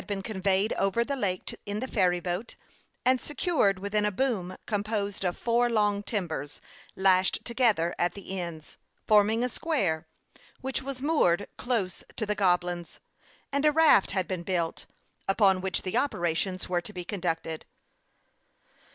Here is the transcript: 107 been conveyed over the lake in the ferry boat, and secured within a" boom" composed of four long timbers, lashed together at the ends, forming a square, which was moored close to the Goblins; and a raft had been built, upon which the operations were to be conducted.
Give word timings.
107 0.01 0.17
been 0.17 0.33
conveyed 0.41 0.73
over 0.79 1.03
the 1.05 1.15
lake 1.15 1.53
in 1.63 1.79
the 1.79 1.87
ferry 1.87 2.19
boat, 2.19 2.55
and 3.05 3.21
secured 3.21 3.77
within 3.77 4.03
a" 4.03 4.11
boom" 4.21 4.57
composed 4.75 5.23
of 5.23 5.37
four 5.37 5.69
long 5.69 6.01
timbers, 6.01 6.59
lashed 6.95 7.45
together 7.45 7.93
at 7.99 8.15
the 8.15 8.35
ends, 8.39 8.77
forming 9.05 9.43
a 9.43 9.47
square, 9.47 10.07
which 10.59 10.81
was 10.81 11.03
moored 11.03 11.47
close 11.55 12.03
to 12.15 12.25
the 12.25 12.33
Goblins; 12.33 12.99
and 13.51 13.63
a 13.63 13.71
raft 13.71 14.09
had 14.09 14.27
been 14.27 14.41
built, 14.41 14.87
upon 15.27 15.61
which 15.61 15.83
the 15.83 15.95
operations 15.95 16.67
were 16.67 16.81
to 16.81 16.93
be 16.93 17.05
conducted. 17.05 17.67